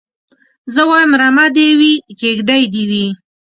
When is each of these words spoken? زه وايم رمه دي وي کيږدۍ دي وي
زه 0.73 0.81
وايم 0.89 1.11
رمه 1.21 1.45
دي 1.55 1.67
وي 1.79 1.93
کيږدۍ 2.19 2.63
دي 2.73 2.83
وي 2.89 3.05